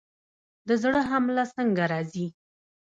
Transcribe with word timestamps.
د 0.67 0.69
زړه 0.81 1.01
حمله 1.11 1.43
څنګه 1.55 1.83
راځي؟ 1.91 2.27